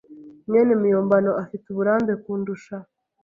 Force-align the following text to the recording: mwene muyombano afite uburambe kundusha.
mwene 0.47 0.73
muyombano 0.81 1.31
afite 1.43 1.65
uburambe 1.69 2.13
kundusha. 2.23 2.75